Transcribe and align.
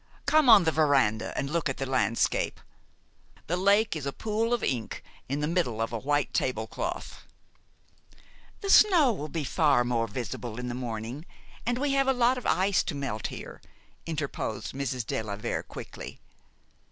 "Come 0.25 0.49
on 0.49 0.63
the 0.63 0.71
veranda, 0.71 1.31
and 1.37 1.47
look 1.51 1.69
at 1.69 1.77
the 1.77 1.85
landscape. 1.85 2.59
The 3.45 3.55
lake 3.55 3.95
is 3.95 4.07
a 4.07 4.11
pool 4.11 4.51
of 4.51 4.63
ink 4.63 5.03
in 5.29 5.41
the 5.41 5.47
middle 5.47 5.79
of 5.79 5.93
a 5.93 5.99
white 5.99 6.33
table 6.33 6.65
cloth." 6.65 7.27
"The 8.61 8.71
snow 8.71 9.13
will 9.13 9.29
be 9.29 9.43
far 9.43 9.83
more 9.83 10.07
visible 10.07 10.57
in 10.59 10.69
the 10.69 10.73
morning, 10.73 11.27
and 11.67 11.77
we 11.77 11.91
have 11.91 12.07
a 12.07 12.13
lot 12.13 12.39
of 12.39 12.47
ice 12.47 12.81
to 12.85 12.95
melt 12.95 13.27
here," 13.27 13.61
interposed 14.07 14.73
Mrs. 14.73 15.05
de 15.05 15.21
la 15.21 15.35
Vere 15.35 15.61
quickly. 15.61 16.19